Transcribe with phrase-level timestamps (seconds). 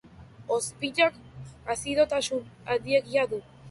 [0.55, 1.21] Ozpinak
[1.77, 3.47] azidotasun handiegia du.